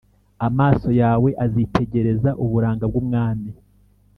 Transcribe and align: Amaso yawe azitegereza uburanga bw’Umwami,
Amaso 0.47 0.89
yawe 1.01 1.29
azitegereza 1.45 2.29
uburanga 2.43 2.85
bw’Umwami, 2.91 3.51